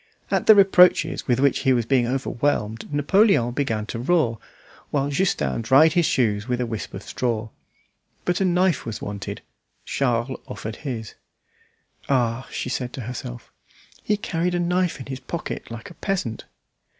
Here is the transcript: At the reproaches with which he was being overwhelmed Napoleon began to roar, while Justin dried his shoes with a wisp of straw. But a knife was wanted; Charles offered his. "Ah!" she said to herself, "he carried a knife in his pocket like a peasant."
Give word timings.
At 0.31 0.47
the 0.47 0.55
reproaches 0.55 1.27
with 1.27 1.39
which 1.39 1.59
he 1.59 1.73
was 1.73 1.85
being 1.85 2.07
overwhelmed 2.07 2.91
Napoleon 2.91 3.51
began 3.51 3.85
to 3.85 3.99
roar, 3.99 4.39
while 4.89 5.11
Justin 5.11 5.61
dried 5.61 5.93
his 5.93 6.07
shoes 6.07 6.47
with 6.47 6.59
a 6.59 6.65
wisp 6.65 6.95
of 6.95 7.03
straw. 7.03 7.49
But 8.25 8.41
a 8.41 8.45
knife 8.45 8.83
was 8.83 8.99
wanted; 8.99 9.41
Charles 9.85 10.39
offered 10.47 10.77
his. 10.77 11.13
"Ah!" 12.09 12.47
she 12.49 12.67
said 12.67 12.93
to 12.93 13.01
herself, 13.01 13.51
"he 14.01 14.17
carried 14.17 14.55
a 14.55 14.59
knife 14.59 14.99
in 14.99 15.05
his 15.05 15.19
pocket 15.19 15.69
like 15.69 15.91
a 15.91 15.93
peasant." 15.93 16.45